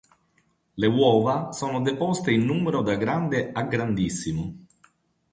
Le 0.77 0.87
uova 0.87 1.51
sono 1.51 1.79
deposte 1.81 2.31
in 2.31 2.43
numero 2.43 2.81
da 2.81 2.95
grande 2.95 3.51
a 3.51 3.61
grandissimo. 3.65 4.65